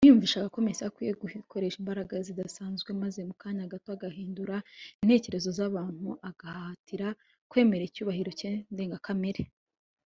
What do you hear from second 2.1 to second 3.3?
zidasanzwe maze